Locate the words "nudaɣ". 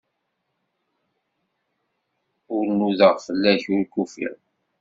2.77-3.15